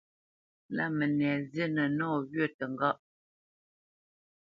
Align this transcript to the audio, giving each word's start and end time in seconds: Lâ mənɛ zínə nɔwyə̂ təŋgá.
Lâ 0.75 0.85
mənɛ 0.97 1.29
zínə 1.51 1.83
nɔwyə̂ 1.97 2.47
təŋgá. 2.57 2.89